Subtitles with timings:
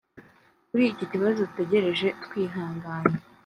[0.69, 3.15] kuri iki kibazo dutegereje twihanganye